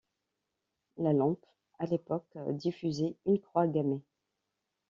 La 0.97 1.13
lampe, 1.13 1.45
à 1.77 1.85
l'époque 1.85 2.25
diffusait 2.57 3.15
une 3.27 3.39
croix 3.39 3.67
gammée. 3.67 4.01